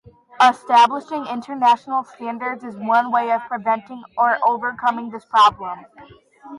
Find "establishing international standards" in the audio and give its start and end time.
0.41-2.63